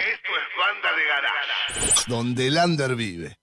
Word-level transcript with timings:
Esto 0.00 0.30
es 0.36 0.48
banda 0.56 0.96
de 0.96 1.04
garage. 1.04 2.04
donde 2.06 2.46
el 2.46 2.56
under 2.56 2.94
vive. 2.96 3.39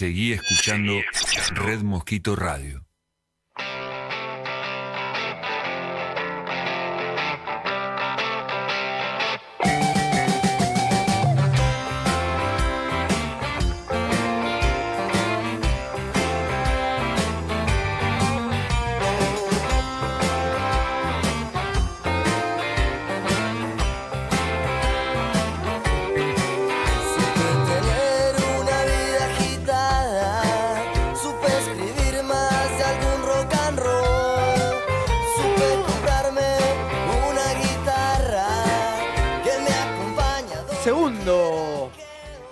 Seguí 0.00 0.32
escuchando 0.32 0.94
Red 1.52 1.82
Mosquito 1.82 2.34
Radio. 2.34 2.89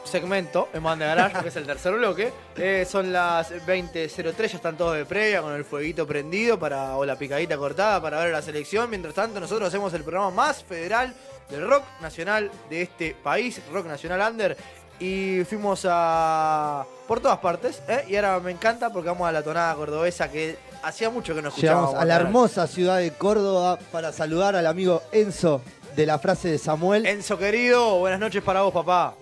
Segmento 0.09 0.69
en 0.73 0.83
Banda 0.83 1.07
Garage, 1.07 1.43
que 1.43 1.49
es 1.49 1.57
el 1.57 1.67
tercer 1.67 1.95
bloque. 1.95 2.33
Eh, 2.57 2.87
son 2.89 3.13
las 3.13 3.53
20.03, 3.53 4.37
ya 4.37 4.57
están 4.57 4.77
todos 4.77 4.97
de 4.97 5.05
previa 5.05 5.43
con 5.43 5.55
el 5.55 5.65
fueguito 5.65 6.07
prendido 6.07 6.59
para, 6.59 6.97
o 6.97 7.05
la 7.05 7.17
picadita 7.17 7.57
cortada 7.57 8.01
para 8.03 8.19
ver 8.21 8.33
la 8.33 8.43
selección. 8.43 8.91
Mientras 8.91 9.15
tanto, 9.15 9.39
nosotros 9.39 9.69
hacemos 9.69 9.93
el 9.95 10.03
programa 10.03 10.31
más 10.31 10.65
federal 10.65 11.15
del 11.51 11.69
rock 11.69 11.85
nacional 12.01 12.51
de 12.69 12.83
este 12.83 13.15
país, 13.23 13.61
Rock 13.73 13.87
Nacional 13.87 14.33
Under. 14.33 14.57
Y 15.01 15.45
fuimos 15.45 15.87
a. 15.89 16.85
por 17.07 17.21
todas 17.21 17.39
partes, 17.39 17.81
¿eh? 17.87 18.05
Y 18.09 18.17
ahora 18.17 18.41
me 18.41 18.51
encanta 18.51 18.91
porque 18.93 19.09
vamos 19.09 19.29
a 19.29 19.33
la 19.33 19.43
tonada 19.45 19.73
cordobesa 19.77 20.29
que 20.29 20.59
hacía 20.83 21.09
mucho 21.09 21.37
que 21.37 21.43
no 21.43 21.51
escuchábamos. 21.51 21.91
Llegamos 21.91 22.03
a 22.03 22.05
la 22.05 22.17
hermosa 22.17 22.67
ciudad 22.67 22.99
de 22.99 23.13
Córdoba 23.13 23.79
para 23.93 24.13
saludar 24.13 24.57
al 24.57 24.67
amigo 24.67 25.03
Enzo 25.13 25.63
de 25.95 26.05
la 26.05 26.19
frase 26.19 26.49
de 26.49 26.59
Samuel. 26.59 27.07
Enzo 27.07 27.39
querido, 27.39 27.99
buenas 27.99 28.19
noches 28.19 28.43
para 28.43 28.63
vos, 28.63 28.73
papá. 28.73 29.15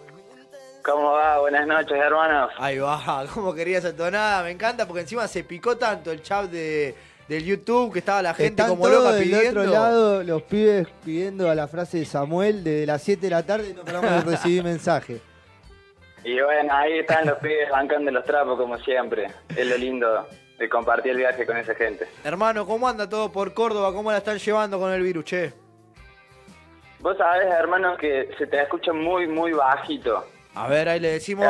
¿Cómo 0.87 1.11
va? 1.15 1.41
Buenas 1.41 1.67
noches, 1.67 1.99
hermanos. 1.99 2.53
Ahí 2.59 2.79
va, 2.79 3.25
como 3.35 3.53
quería 3.53 3.79
esa 3.79 3.95
tonada, 3.95 4.45
me 4.45 4.53
encanta 4.53 4.87
porque 4.87 5.01
encima 5.01 5.27
se 5.27 5.43
picó 5.43 5.77
tanto 5.77 6.13
el 6.13 6.23
chat 6.23 6.45
de, 6.49 6.95
del 7.29 7.45
YouTube 7.45 7.93
que 7.93 7.99
estaba 7.99 8.23
la 8.23 8.35
gente 8.35 8.63
Están 8.63 8.69
como 8.77 8.87
loca 8.89 9.13
del 9.13 9.25
pidiendo. 9.25 9.61
otro 9.63 9.73
lado 9.73 10.23
los 10.23 10.43
pibes 10.43 10.87
pidiendo 11.05 11.51
a 11.51 11.57
la 11.57 11.67
frase 11.67 11.99
de 11.99 12.05
Samuel 12.05 12.63
desde 12.63 12.87
las 12.87 13.03
7 13.03 13.21
de 13.21 13.31
la 13.31 13.43
tarde 13.43 13.71
y 13.71 13.75
no 13.75 13.85
paramos 13.85 14.25
de 14.25 14.31
recibir 14.31 14.63
mensaje. 14.65 15.21
Y 16.23 16.41
bueno, 16.41 16.73
ahí 16.73 17.01
están 17.01 17.27
los 17.27 17.39
pibes 17.39 17.69
bancando 17.69 18.11
los 18.13 18.25
trapos 18.25 18.57
como 18.57 18.79
siempre. 18.79 19.27
Es 19.57 19.67
lo 19.67 19.77
lindo 19.77 20.29
de 20.57 20.69
compartir 20.69 21.13
el 21.13 21.19
viaje 21.19 21.45
con 21.47 21.57
esa 21.57 21.75
gente. 21.75 22.07
Hermano, 22.23 22.65
¿cómo 22.65 22.89
anda 22.89 23.09
todo 23.09 23.33
por 23.33 23.53
Córdoba? 23.55 23.93
¿Cómo 23.93 24.13
la 24.13 24.19
están 24.19 24.39
llevando 24.39 24.79
con 24.79 24.93
el 24.93 25.03
virus, 25.03 25.25
che? 25.25 25.53
Vos 27.01 27.17
sabés, 27.19 27.47
hermano, 27.47 27.97
que 27.97 28.31
se 28.39 28.47
te 28.47 28.63
escucha 28.63 28.93
muy, 28.93 29.27
muy 29.27 29.53
bajito. 29.53 30.25
A 30.57 30.67
ver, 30.69 30.89
ahí 30.89 30.99
le 31.01 31.13
decimos. 31.13 31.47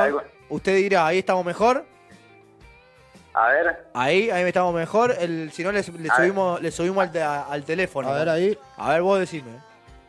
Usted 0.48 0.76
dirá, 0.76 1.06
¿ahí 1.06 1.18
estamos 1.18 1.44
mejor? 1.44 1.84
A 3.34 3.48
ver, 3.48 3.86
Ahí, 3.94 4.30
ahí 4.30 4.44
estamos 4.44 4.74
mejor. 4.74 5.14
El, 5.18 5.52
si 5.52 5.62
no, 5.62 5.70
le, 5.70 5.82
subimos, 5.82 6.60
le 6.62 6.70
subimos 6.70 7.02
al, 7.04 7.12
te- 7.12 7.22
al 7.22 7.62
teléfono. 7.64 8.08
A 8.08 8.14
ver 8.14 8.28
ahí. 8.28 8.58
A 8.76 8.90
ver, 8.90 9.02
vos 9.02 9.18
decime. 9.18 9.50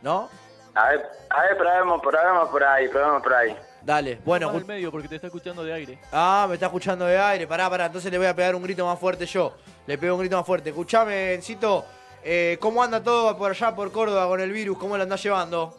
¿No? 0.02 0.28
a 0.74 0.88
ver, 0.90 1.04
a 1.30 1.42
ver, 1.42 1.56
probemos, 1.58 2.00
probemos 2.00 2.48
por 2.50 2.62
ahí, 2.64 2.88
probemos 2.88 3.20
por 3.22 3.34
ahí. 3.34 3.56
Dale, 3.82 4.20
bueno. 4.24 4.52
Más 4.52 4.64
medio 4.66 4.90
porque 4.90 5.08
te 5.08 5.16
está 5.16 5.26
escuchando 5.26 5.62
de 5.64 5.72
aire. 5.72 5.98
Ah, 6.12 6.46
me 6.48 6.54
está 6.54 6.66
escuchando 6.66 7.04
de 7.04 7.18
aire. 7.18 7.46
Pará, 7.46 7.68
pará. 7.68 7.86
Entonces 7.86 8.10
le 8.10 8.18
voy 8.18 8.26
a 8.28 8.34
pegar 8.34 8.54
un 8.54 8.62
grito 8.62 8.86
más 8.86 8.98
fuerte 8.98 9.26
yo. 9.26 9.54
Le 9.86 9.98
pego 9.98 10.14
un 10.14 10.20
grito 10.20 10.36
más 10.36 10.46
fuerte. 10.46 10.70
Escuchame, 10.70 11.34
Encito. 11.34 11.84
eh, 12.24 12.56
¿Cómo 12.60 12.82
anda 12.82 13.02
todo 13.02 13.36
por 13.36 13.50
allá 13.50 13.74
por 13.74 13.90
Córdoba 13.92 14.26
con 14.26 14.40
el 14.40 14.52
virus? 14.52 14.78
¿Cómo 14.78 14.96
lo 14.96 15.02
andás 15.02 15.22
llevando? 15.22 15.76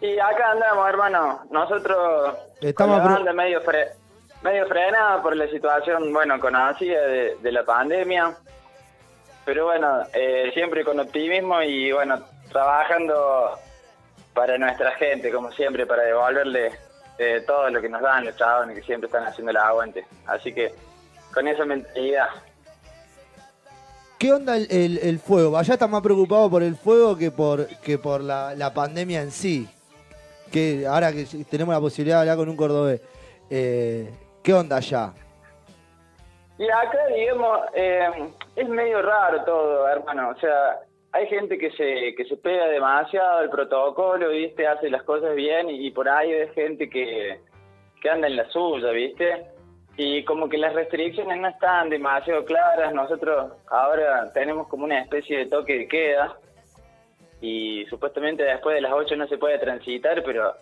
Y 0.00 0.18
acá 0.18 0.52
andamos, 0.52 0.88
hermano. 0.88 1.40
Nosotros 1.50 2.34
Estamos 2.60 3.02
banda 3.02 3.32
medio, 3.32 3.60
fre 3.62 3.88
medio 4.42 4.66
frenada 4.66 5.20
por 5.22 5.36
la 5.36 5.46
situación, 5.48 6.12
bueno, 6.12 6.40
conocida 6.40 7.02
de, 7.02 7.36
de 7.36 7.52
la 7.52 7.62
pandemia. 7.64 8.34
Pero 9.44 9.66
bueno, 9.66 10.02
eh, 10.14 10.50
siempre 10.54 10.84
con 10.84 10.98
optimismo 11.00 11.60
y 11.62 11.92
bueno, 11.92 12.18
trabajando 12.50 13.58
para 14.32 14.56
nuestra 14.56 14.92
gente, 14.92 15.30
como 15.30 15.50
siempre, 15.52 15.84
para 15.86 16.02
devolverle 16.04 16.72
eh, 17.18 17.42
todo 17.46 17.68
lo 17.68 17.80
que 17.82 17.88
nos 17.88 18.00
dan 18.00 18.24
los 18.24 18.36
chavos 18.36 18.66
que 18.72 18.82
siempre 18.82 19.06
están 19.06 19.24
haciendo 19.26 19.50
el 19.50 19.56
aguante. 19.58 20.06
Así 20.26 20.52
que 20.54 20.72
con 21.34 21.46
esa 21.48 21.64
mentalidad. 21.66 22.28
¿Qué 24.18 24.32
onda 24.32 24.56
el, 24.56 24.66
el- 24.70 24.98
el 25.02 25.18
fuego? 25.18 25.56
Allá 25.58 25.74
está 25.74 25.86
más 25.86 26.02
preocupado 26.02 26.48
por 26.50 26.62
el 26.62 26.76
fuego 26.76 27.16
que 27.16 27.30
por, 27.30 27.66
que 27.82 27.98
por 27.98 28.20
la, 28.22 28.54
la 28.54 28.72
pandemia 28.72 29.20
en 29.22 29.30
sí. 29.30 29.68
Que 30.50 30.86
ahora 30.86 31.12
que 31.12 31.24
tenemos 31.48 31.74
la 31.74 31.80
posibilidad 31.80 32.16
de 32.16 32.20
hablar 32.22 32.36
con 32.36 32.48
un 32.48 32.56
cordobés. 32.56 33.00
eh, 33.48 34.10
¿Qué 34.42 34.54
onda 34.54 34.76
allá? 34.76 35.12
Y 36.58 36.64
acá, 36.68 37.06
digamos, 37.14 37.60
eh, 37.74 38.10
es 38.56 38.68
medio 38.68 39.00
raro 39.00 39.42
todo, 39.44 39.88
hermano. 39.88 40.30
O 40.30 40.40
sea, 40.40 40.80
hay 41.12 41.26
gente 41.26 41.56
que 41.56 41.70
se, 41.70 42.14
que 42.14 42.24
se 42.28 42.36
pega 42.36 42.66
demasiado 42.66 43.38
al 43.38 43.50
protocolo, 43.50 44.28
¿viste? 44.28 44.66
Hace 44.66 44.90
las 44.90 45.02
cosas 45.04 45.34
bien 45.34 45.70
y, 45.70 45.90
por 45.90 46.08
ahí 46.08 46.32
hay 46.32 46.48
gente 46.50 46.90
que, 46.90 47.40
que 48.02 48.10
anda 48.10 48.26
en 48.26 48.36
la 48.36 48.48
suya, 48.50 48.90
¿viste? 48.90 49.46
Y 49.96 50.24
como 50.24 50.48
que 50.48 50.58
las 50.58 50.74
restricciones 50.74 51.38
no 51.40 51.48
están 51.48 51.90
demasiado 51.90 52.44
claras. 52.44 52.92
Nosotros 52.92 53.52
ahora 53.68 54.30
tenemos 54.32 54.68
como 54.68 54.84
una 54.84 55.00
especie 55.00 55.38
de 55.38 55.46
toque 55.46 55.78
de 55.78 55.88
queda 55.88 56.36
y 57.40 57.84
supuestamente 57.86 58.42
después 58.42 58.74
de 58.74 58.80
las 58.82 58.92
8 58.92 59.16
no 59.16 59.26
se 59.28 59.38
puede 59.38 59.58
transitar, 59.58 60.22
pero 60.24 60.54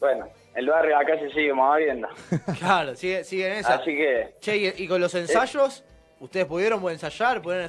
bueno, 0.00 0.26
el 0.54 0.68
barrio 0.68 0.98
acá 0.98 1.18
se 1.18 1.30
sigue 1.30 1.52
moviendo. 1.52 2.08
Claro, 2.58 2.94
sigue, 2.94 3.24
sigue 3.24 3.46
en 3.46 3.52
esa. 3.58 3.74
Así 3.74 3.96
que... 3.96 4.34
Che, 4.40 4.56
y, 4.56 4.72
y 4.76 4.88
con 4.88 5.00
los 5.00 5.14
ensayos, 5.14 5.84
¿ustedes 6.20 6.46
pudieron 6.46 6.82
ensayar? 6.90 7.40
¿Pudieron 7.42 7.68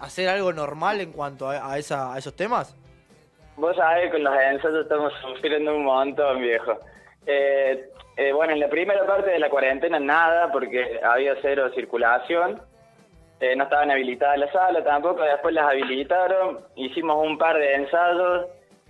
hacer 0.00 0.28
algo 0.28 0.52
normal 0.52 1.00
en 1.00 1.12
cuanto 1.12 1.48
a, 1.50 1.72
a 1.72 1.78
esa- 1.78 2.14
a 2.14 2.18
esos 2.18 2.34
temas? 2.34 2.74
Vos 3.56 3.76
sabés, 3.76 4.10
con 4.12 4.22
los 4.22 4.34
ensayos 4.34 4.82
estamos 4.82 5.12
sufriendo 5.20 5.74
un 5.74 5.84
montón, 5.84 6.40
viejo. 6.40 6.78
Eh, 7.26 7.90
eh, 8.16 8.32
bueno, 8.32 8.52
en 8.52 8.60
la 8.60 8.68
primera 8.68 9.04
parte 9.06 9.30
de 9.30 9.38
la 9.38 9.50
cuarentena 9.50 9.98
nada, 10.00 10.50
porque 10.50 11.00
había 11.04 11.34
cero 11.42 11.70
circulación. 11.74 12.60
Eh, 13.40 13.54
no 13.56 13.64
estaban 13.64 13.90
habilitadas 13.90 14.38
las 14.38 14.52
salas 14.52 14.82
tampoco, 14.84 15.22
después 15.22 15.54
las 15.54 15.70
habilitaron, 15.70 16.58
hicimos 16.74 17.24
un 17.24 17.38
par 17.38 17.56
de 17.56 17.74
ensayos 17.74 18.46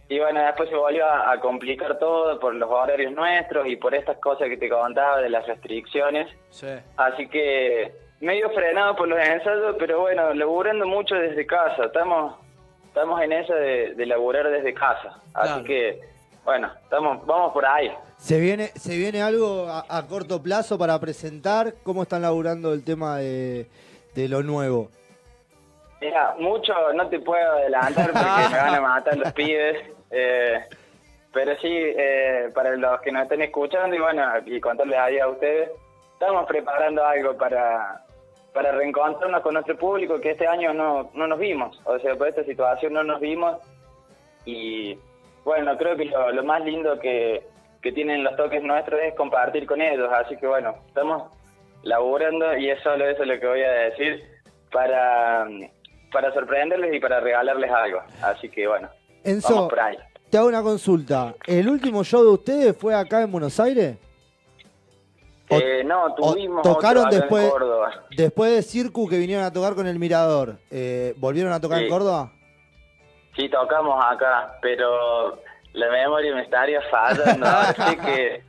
y 0.09 0.19
bueno, 0.19 0.41
después 0.41 0.71
se 0.71 0.75
volvió 0.75 1.05
a, 1.05 1.33
a 1.33 1.39
complicar 1.41 1.99
todo 1.99 2.41
por 2.41 2.55
los 2.55 2.71
horarios 2.71 3.13
nuestros 3.13 3.69
y 3.69 3.77
por 3.77 3.95
estas 3.95 4.17
cosas 4.19 4.49
que 4.49 4.57
te 4.57 4.71
contaba 4.71 5.21
de 5.21 5.29
las 5.29 5.47
restricciones. 5.47 6.29
Sí. 6.49 6.67
Así 6.97 7.29
que 7.29 7.93
medio 8.21 8.49
frenado 8.51 8.97
por 8.97 9.07
los 9.07 9.19
ensayos, 9.19 9.77
pero 9.79 10.01
bueno, 10.01 10.33
laburando 10.33 10.87
mucho 10.87 11.15
desde 11.15 11.45
casa. 11.47 11.85
Estamos 11.85 12.37
estamos 12.87 13.21
en 13.21 13.33
esa 13.33 13.55
de, 13.55 13.95
de 13.95 14.07
laburar 14.07 14.49
desde 14.49 14.73
casa. 14.73 15.21
Así 15.35 15.49
Claro. 15.53 15.65
que, 15.65 16.01
bueno, 16.43 16.71
estamos 16.83 17.27
vamos 17.27 17.53
por 17.53 17.67
ahí. 17.67 17.93
¿Se 18.17 18.41
viene, 18.41 18.69
¿Se 18.69 18.97
viene 18.97 19.21
algo 19.21 19.67
a, 19.69 19.85
a 19.89 20.07
corto 20.07 20.43
plazo 20.43 20.79
para 20.79 20.99
presentar? 20.99 21.75
¿Cómo 21.85 22.03
están 22.03 22.23
laburando 22.23 22.73
el 22.73 22.83
tema 22.83 23.19
de, 23.19 23.67
de 24.19 24.29
lo 24.29 24.43
nuevo? 24.43 24.89
Mira, 26.01 26.35
mucho 26.39 26.73
no 26.93 27.09
te 27.09 27.21
puedo 27.21 27.53
adelantar 27.53 28.13
porque 28.13 28.49
me 28.51 28.57
van 28.57 28.75
a 28.75 28.81
matar 28.81 29.17
los 29.17 29.33
pibes. 29.33 29.79
eh, 30.11 30.61
pero 31.33 31.57
sí, 31.61 31.69
eh, 31.71 32.51
para 32.55 32.75
los 32.77 33.01
que 33.01 33.13
nos 33.13 33.23
estén 33.23 33.43
escuchando 33.43 33.95
y 33.95 34.01
bueno, 34.01 34.25
y 34.47 34.61
contarles 34.61 34.99
ahí 34.99 35.19
a 35.19 35.29
ustedes, 35.29 35.71
estamos 36.15 36.47
preparando 36.47 37.05
algo 37.05 37.37
para, 37.37 38.03
para 38.53 38.73
reencontrarnos 38.73 39.43
con 39.43 39.55
nuestro 39.55 39.77
público 39.77 40.21
que 40.21 40.31
este 40.33 40.49
año 40.49 40.73
no, 40.73 41.11
no 41.15 41.27
nos 41.29 41.39
vimos. 41.39 41.81
O 41.85 41.99
sea, 42.01 42.17
por 42.17 42.29
esta 42.29 42.43
situación 42.45 42.95
no 42.95 43.05
nos 43.05 43.21
vimos. 43.21 43.59
Y 44.47 44.99
bueno, 45.45 45.77
creo 45.77 45.97
que 45.97 46.07
lo, 46.07 46.33
lo 46.33 46.43
más 46.43 46.65
lindo 46.65 46.99
que, 46.99 47.45
que 47.83 47.93
tienen 47.93 48.25
los 48.25 48.35
toques 48.37 48.63
nuestros 48.63 49.01
es 49.01 49.15
compartir 49.15 49.67
con 49.67 49.81
ellos. 49.81 50.11
Así 50.13 50.37
que 50.39 50.47
bueno, 50.47 50.75
estamos 50.89 51.31
laburando 51.83 52.57
y 52.57 52.71
es 52.71 52.83
solo 52.83 53.09
eso 53.09 53.25
lo 53.25 53.39
que 53.39 53.47
voy 53.47 53.63
a 53.63 53.71
decir 53.71 54.23
para, 54.73 55.47
para 56.13 56.33
sorprenderles 56.35 56.95
y 56.95 57.01
para 57.01 57.21
regalarles 57.21 57.71
algo. 57.71 58.01
Así 58.23 58.49
que 58.49 58.67
bueno, 58.67 58.89
Enzo, 59.25 59.55
vamos 59.55 59.71
por 59.71 59.81
ahí. 59.81 59.97
te 60.31 60.39
hago 60.39 60.49
una 60.49 60.63
consulta. 60.63 61.35
¿El 61.47 61.69
último 61.69 62.05
show 62.05 62.23
de 62.23 62.31
ustedes 62.31 62.77
fue 62.77 62.95
acá 62.95 63.23
en 63.23 63.33
Buenos 63.33 63.59
Aires? 63.61 63.97
Eh, 65.51 65.83
no, 65.83 66.15
tuvimos 66.15 66.63
tocaron 66.63 67.07
otro 67.07 67.19
después- 67.19 67.45
en 67.45 67.51
Córdoba. 67.51 68.05
Después 68.15 68.55
de 68.55 68.63
Circu 68.63 69.09
que 69.09 69.17
vinieron 69.17 69.45
a 69.47 69.53
tocar 69.53 69.75
con 69.75 69.87
el 69.87 69.99
Mirador, 69.99 70.57
eh, 70.71 71.15
¿volvieron 71.17 71.53
a 71.53 71.61
tocar 71.61 71.83
en. 71.83 71.89
Córdoba? 71.89 72.33
Sí, 73.35 73.49
tocamos 73.49 74.05
acá, 74.05 74.59
pero 74.61 75.41
la 75.73 75.89
memoria 75.91 76.35
me 76.35 76.43
estaría 76.43 76.83
fallando. 76.91 77.47
Así 77.47 77.97
que 77.97 78.43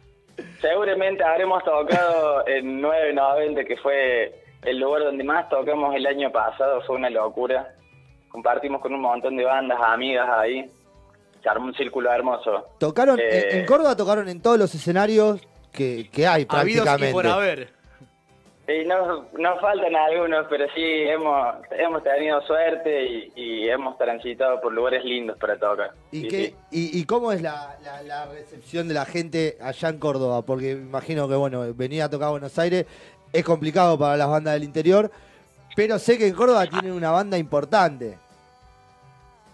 Seguramente 0.62 1.24
habremos 1.24 1.63
tocado 1.63 2.48
en 2.48 2.81
990, 2.81 3.63
que 3.65 3.77
fue 3.77 4.41
el 4.63 4.79
lugar 4.79 5.03
donde 5.03 5.24
más 5.24 5.48
tocamos 5.50 5.96
el 5.96 6.05
año 6.05 6.31
pasado, 6.31 6.81
fue 6.86 6.96
una 6.98 7.10
locura. 7.10 7.74
Compartimos 8.29 8.81
con 8.81 8.93
un 8.93 9.01
montón 9.01 9.36
de 9.38 9.43
bandas, 9.46 9.79
amigas 9.81 10.27
ahí. 10.29 10.65
Se 11.41 11.50
armó 11.50 11.67
un 11.67 11.74
círculo 11.74 12.12
hermoso. 12.12 12.67
Tocaron, 12.79 13.17
Eh, 13.19 13.50
en, 13.51 13.60
en 13.60 13.65
Córdoba 13.65 13.96
tocaron 13.96 14.27
en 14.27 14.41
todos 14.41 14.58
los 14.60 14.75
escenarios 14.75 15.41
que, 15.72 16.10
que 16.12 16.27
hay 16.27 16.46
Habidos 16.50 16.81
y 16.86 16.86
prácticamente. 16.86 17.13
por 17.13 17.27
haber. 17.27 17.69
Y 18.71 18.85
no, 18.85 19.25
nos 19.33 19.59
faltan 19.61 19.95
algunos, 19.95 20.45
pero 20.47 20.65
sí 20.75 20.81
hemos, 20.83 21.55
hemos 21.71 22.03
tenido 22.03 22.39
suerte 22.43 23.03
y, 23.03 23.31
y 23.35 23.69
hemos 23.69 23.97
transitado 23.97 24.61
por 24.61 24.71
lugares 24.71 25.03
lindos 25.03 25.38
para 25.39 25.57
tocar. 25.57 25.91
¿Y, 26.11 26.21
Sí, 26.21 26.27
qué, 26.27 26.38
sí. 26.45 26.55
y, 26.71 26.99
y 26.99 27.05
cómo 27.05 27.31
es 27.31 27.41
la, 27.41 27.75
la- 27.83 28.03
la 28.03 28.25
recepción 28.27 28.88
de 28.88 28.93
la 28.93 29.05
gente 29.05 29.57
allá 29.59 29.89
en 29.89 29.97
Córdoba? 29.97 30.43
Porque 30.43 30.71
imagino 30.71 31.27
que, 31.27 31.33
bueno, 31.35 31.65
venir 31.73 32.03
a 32.03 32.09
tocar 32.09 32.27
a 32.27 32.31
Buenos 32.31 32.59
Aires 32.59 32.85
es 33.33 33.43
complicado 33.43 33.97
para 33.97 34.15
las 34.17 34.29
bandas 34.29 34.53
del 34.53 34.63
interior, 34.65 35.09
pero 35.75 35.97
sé 35.97 36.17
que 36.19 36.27
en 36.27 36.35
Córdoba 36.35 36.67
tienen 36.67 36.91
una 36.91 37.09
banda 37.09 37.38
importante. 37.39 38.17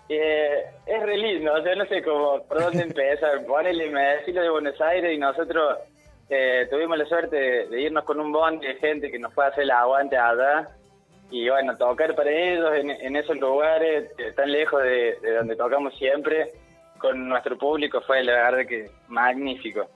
Eh, 0.10 0.65
es 0.86 1.03
re 1.03 1.17
lindo, 1.17 1.53
o 1.53 1.63
sea, 1.63 1.74
no 1.75 1.86
sé 1.86 2.03
cómo, 2.03 2.43
por 2.43 2.62
dónde 2.62 2.84
empezar. 2.89 3.45
Ponele, 3.45 3.89
me 3.89 4.01
decís 4.17 4.36
lo 4.36 4.41
de 4.41 4.50
Buenos 4.50 4.79
Aires 4.81 5.13
y 5.13 5.17
nosotros 5.17 5.77
eh, 6.29 6.67
tuvimos 6.70 6.98
la 6.98 7.05
suerte 7.05 7.36
de, 7.36 7.67
de 7.67 7.82
irnos 7.82 8.03
con 8.03 8.20
un 8.20 8.32
bondi 8.32 8.65
de 8.65 8.75
gente 8.75 9.12
que 9.12 9.20
nos 9.20 9.34
fue 9.34 9.46
a 9.46 9.50
hacer 9.50 9.63
el 9.63 9.72
aguante 9.72 10.17
allá. 10.17 10.70
Y 11.32 11.50
bueno, 11.50 11.75
tocar 11.77 12.15
para 12.15 12.29
ellos 12.29 12.72
en, 12.75 12.91
en 12.91 13.15
esos 13.15 13.38
lugares 13.38 14.12
eh, 14.17 14.32
tan 14.36 14.51
lejos 14.51 14.82
de, 14.84 15.17
de 15.22 15.36
donde 15.36 15.55
tocamos 15.55 15.96
siempre, 15.98 16.53
con 16.98 17.27
nuestro 17.27 17.58
público 17.58 18.01
fue 18.01 18.24
la 18.24 18.34
verdad 18.34 18.67
que 18.67 18.89
magnífico. 19.08 19.88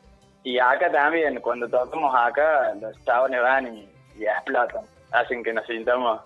Y 0.44 0.58
acá 0.58 0.92
también, 0.92 1.40
cuando 1.42 1.68
tocamos 1.68 2.14
acá, 2.16 2.74
los 2.80 3.04
chabones 3.06 3.42
van 3.42 3.76
y, 3.76 3.90
y 4.18 4.26
explotan. 4.26 4.84
Hacen 5.12 5.44
que 5.44 5.54
nos 5.54 5.66
sintamos 5.66 6.22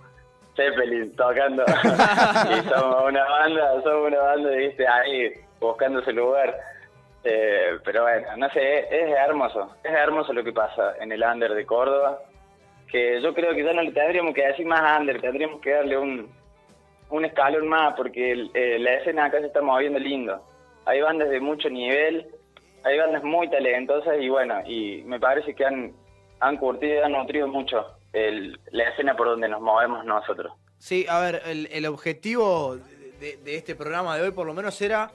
Zeppelin 0.55 1.15
tocando. 1.15 1.63
y 1.74 2.69
somos 2.69 3.10
una 3.10 3.24
banda, 3.24 3.81
somos 3.83 4.07
una 4.07 4.19
banda, 4.19 4.50
viste, 4.51 4.88
ahí 4.88 5.33
buscando 5.60 6.00
ese 6.00 6.13
lugar. 6.13 6.55
Eh, 7.24 7.77
pero 7.84 8.03
bueno, 8.03 8.27
no 8.38 8.50
sé, 8.50 8.80
es, 8.80 9.15
hermoso. 9.15 9.75
Es 9.84 9.92
hermoso 9.92 10.34
lo 10.34 10.44
que 10.44 10.51
pasa 10.51 10.96
en 11.00 11.12
el 11.12 11.24
under 11.24 11.53
de 11.53 11.65
Córdoba. 11.65 12.20
Que 12.92 13.22
yo 13.22 13.34
creo 13.34 13.56
que 13.56 13.63
ya 13.63 13.74
no 13.74 13.82
le 13.82 13.92
tendríamos 13.92 14.34
que 14.36 14.46
decir 14.46 14.65
más 14.65 15.00
under, 15.00 15.20
tendríamos 15.22 15.62
que 15.62 15.72
darle 15.72 15.98
un, 15.98 16.30
un 17.10 17.25
escalón 17.25 17.68
más, 17.68 17.96
porque 17.96 18.50
eh, 18.53 18.77
la 18.80 18.94
escena 18.96 19.25
acá 19.25 19.39
se 19.39 19.48
está 19.48 19.62
moviendo 19.62 20.00
lindo. 20.00 20.44
Hay 20.86 21.01
bandas 21.01 21.30
de 21.30 21.39
mucho 21.39 21.70
nivel, 21.70 22.27
hay 22.84 23.00
bandas 23.00 23.24
muy 23.24 23.50
talentosas 23.50 24.15
y 24.20 24.30
bueno, 24.30 24.62
y 24.68 25.01
me 25.06 25.20
parece 25.20 25.56
que 25.56 25.65
han, 25.65 25.94
han 26.39 26.58
curtido 26.58 26.96
y 26.96 27.00
han 27.00 27.13
nutrido 27.13 27.48
mucho 27.48 27.86
la 28.13 28.84
escena 28.89 29.15
por 29.15 29.27
donde 29.27 29.48
nos 29.48 29.62
movemos 29.62 30.06
nosotros. 30.06 30.53
Sí, 30.77 31.06
a 31.10 31.20
ver, 31.20 31.42
el, 31.46 31.68
el 31.72 31.86
objetivo 31.88 32.75
de, 33.20 33.38
de 33.38 33.56
este 33.56 33.74
programa 33.75 34.18
de 34.18 34.24
hoy 34.24 34.32
por 34.32 34.46
lo 34.46 34.53
menos 34.53 34.80
era 34.82 35.10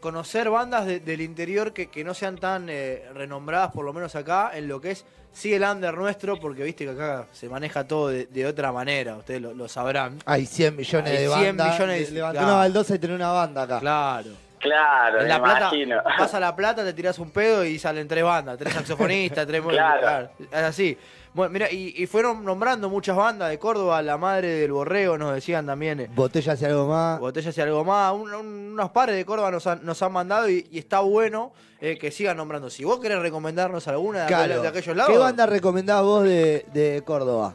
conocer 0.00 0.50
bandas 0.50 0.86
de- 0.86 1.00
del 1.00 1.20
interior 1.20 1.72
que, 1.72 1.88
que 1.88 2.04
no 2.04 2.14
sean 2.14 2.36
tan 2.36 2.68
eh, 2.68 3.04
renombradas, 3.14 3.72
por 3.72 3.84
lo 3.84 3.92
menos 3.92 4.14
acá, 4.14 4.50
en 4.54 4.68
lo 4.68 4.80
que 4.80 4.92
es 4.92 5.04
sí 5.32 5.52
el 5.54 5.62
under 5.62 5.94
nuestro, 5.94 6.40
porque 6.40 6.62
viste 6.64 6.84
que 6.84 6.90
acá 6.90 7.26
se 7.32 7.48
maneja 7.48 7.86
todo 7.86 8.08
de, 8.08 8.26
de 8.26 8.46
otra 8.46 8.72
manera, 8.72 9.16
ustedes 9.16 9.40
lo, 9.40 9.54
lo 9.54 9.68
sabrán. 9.68 10.18
Hay 10.24 10.46
100 10.46 10.74
millones 10.76 11.10
Hay 11.12 11.18
de 11.24 11.28
100 11.28 11.56
bandas. 11.56 11.72
millones, 11.74 12.08
Le- 12.08 12.14
levantar 12.14 12.34
claro. 12.42 12.46
una 12.48 12.56
baldosa 12.56 12.94
y 12.94 12.98
tener 12.98 13.16
una 13.16 13.30
banda 13.30 13.62
acá. 13.62 13.80
Claro. 13.80 14.30
Claro, 14.60 15.18
En 15.18 15.24
me 15.24 15.28
La 15.28 15.42
Plata, 15.42 15.58
imagino. 15.60 15.96
vas 16.18 16.34
a 16.34 16.40
La 16.40 16.54
Plata, 16.56 16.84
te 16.84 16.92
tiras 16.92 17.18
un 17.18 17.30
pedo 17.30 17.64
y 17.64 17.78
salen 17.78 18.06
tres 18.08 18.24
bandas, 18.24 18.58
tres 18.58 18.72
saxofonistas, 18.74 19.46
tres 19.46 19.62
Claro. 19.68 20.28
Es 20.40 20.52
así. 20.62 20.98
Bueno, 21.34 21.52
mira, 21.52 21.70
y, 21.70 21.94
y 21.96 22.06
fueron 22.06 22.44
nombrando 22.44 22.88
muchas 22.88 23.14
bandas 23.16 23.50
de 23.50 23.58
Córdoba, 23.58 24.00
La 24.02 24.16
Madre 24.16 24.48
del 24.48 24.72
Borrego, 24.72 25.16
nos 25.18 25.34
decían 25.34 25.66
también. 25.66 26.00
eh, 26.00 26.10
Botellas 26.14 26.60
y 26.60 26.64
algo 26.64 26.88
más. 26.88 27.20
Botellas 27.20 27.56
y 27.56 27.60
algo 27.60 27.84
más. 27.84 28.12
Un- 28.14 28.34
un- 28.34 28.72
unos 28.72 28.90
pares 28.90 29.14
de 29.14 29.24
Córdoba 29.24 29.50
nos 29.50 29.66
han, 29.66 29.84
nos 29.84 30.02
han 30.02 30.10
mandado 30.12 30.48
y, 30.48 30.66
y 30.72 30.78
está 30.78 31.00
bueno 31.00 31.52
eh, 31.80 31.96
que 31.98 32.10
sigan 32.10 32.36
nombrando. 32.36 32.70
Si 32.70 32.82
vos 32.82 32.98
querés 32.98 33.18
recomendarnos 33.20 33.86
alguna 33.86 34.20
de, 34.20 34.24
aquel- 34.26 34.46
Claro. 34.46 34.62
de 34.62 34.68
aquellos 34.68 34.96
lados. 34.96 35.12
¿Qué 35.12 35.18
banda 35.18 35.46
recomendás 35.46 36.02
vos 36.02 36.24
de, 36.24 36.64
de 36.72 37.02
Córdoba? 37.04 37.54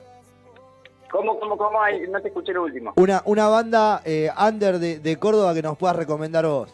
¿Cómo, 1.12 1.40
cómo, 1.40 1.58
cómo? 1.58 1.82
Ay, 1.82 2.02
no 2.10 2.22
te 2.22 2.30
escuché 2.30 2.54
lo 2.54 2.64
último. 2.64 2.94
Una, 2.96 3.22
una 3.26 3.48
banda 3.48 4.02
eh, 4.06 4.30
under 4.40 4.80
de, 4.80 5.00
de 5.00 5.18
Córdoba 5.20 5.54
que 5.54 5.62
nos 5.62 5.78
puedas 5.78 5.96
recomendar 5.96 6.46
vos. 6.46 6.74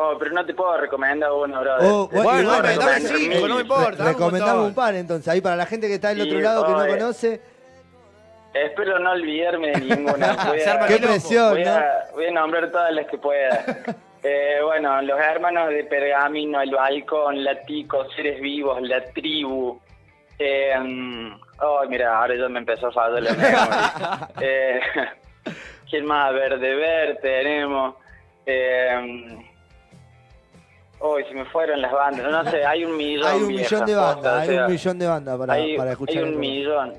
Oh, 0.00 0.14
pero 0.16 0.30
no 0.30 0.46
te 0.46 0.54
puedo 0.54 0.76
recomendar 0.76 1.32
uno, 1.32 1.60
brother. 1.60 1.90
Oh, 1.90 2.08
bueno, 2.08 2.50
bueno, 2.60 2.82
cinco, 3.00 3.48
no 3.48 3.56
me 3.56 3.62
importa. 3.62 4.12
Re- 4.12 4.38
dame 4.38 4.62
un 4.62 4.74
par 4.74 4.94
entonces, 4.94 5.26
ahí 5.26 5.40
para 5.40 5.56
la 5.56 5.66
gente 5.66 5.88
que 5.88 5.94
está 5.94 6.10
del 6.10 6.22
Sí, 6.22 6.28
otro 6.28 6.40
lado 6.40 6.64
que 6.66 6.72
no 6.72 6.86
conoce. 6.86 7.40
Espero 8.54 8.98
no 9.00 9.10
olvidarme 9.10 9.72
de 9.72 9.80
ninguna. 9.80 10.32
A, 10.38 10.86
Qué 10.86 10.98
presión, 10.98 11.50
voy, 11.50 11.64
¿no? 11.64 11.70
a, 11.72 11.84
voy 12.14 12.26
a 12.26 12.30
nombrar 12.30 12.70
todas 12.70 12.92
las 12.92 13.06
que 13.06 13.18
pueda. 13.18 13.64
Eh, 14.20 14.58
bueno, 14.64 15.00
los 15.02 15.16
hermanos 15.16 15.68
de 15.68 15.84
Pergamino, 15.84 16.60
el 16.60 16.72
Balcón, 16.72 17.44
la 17.44 17.62
Tico, 17.62 18.04
Seres 18.16 18.40
Vivos, 18.40 18.82
la 18.82 19.04
Tribu. 19.12 19.78
Eh, 20.36 20.74
oh, 21.60 21.84
mira, 21.88 22.18
ahora 22.18 22.34
ya 22.34 22.48
me 22.48 22.58
empezó 22.58 22.88
a 22.88 22.92
fallar 22.92 23.22
la 23.22 23.30
memoria. 23.32 24.28
eh, 24.40 24.80
¿Quién 25.88 26.04
más? 26.04 26.34
Verde 26.34 26.74
Ver 26.74 27.18
tenemos. 27.20 27.94
Eh, 28.44 29.47
Hoy 31.00 31.24
se 31.24 31.34
me 31.34 31.44
fueron 31.46 31.80
las 31.80 31.92
bandas. 31.92 32.30
No 32.30 32.50
sé, 32.50 32.64
hay 32.64 32.84
un 32.84 32.96
millón. 32.96 33.26
Hay 33.26 33.40
un 33.42 33.48
millón 33.48 33.86
de 33.86 33.94
bandas, 33.94 34.32
o 34.32 34.38
hay 34.40 34.48
sea, 34.48 34.66
un 34.66 34.72
millón 34.72 34.98
de 34.98 35.06
bandas 35.06 35.38
para, 35.38 35.52
hay, 35.54 35.76
para 35.76 35.92
escuchar. 35.92 36.16
hay 36.16 36.22
un 36.24 36.38
millón. 36.40 36.94